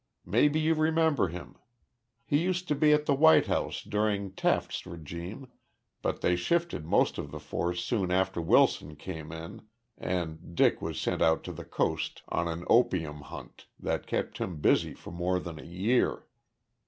[0.25, 1.57] Maybe you remember him.
[2.25, 5.51] He used to be at the White House during Taft's regime,
[6.01, 9.61] but they shifted most of the force soon after Wilson came in
[9.99, 14.57] and Dick was sent out to the Coast on an opium hunt that kept him
[14.59, 16.25] busy for more than a year.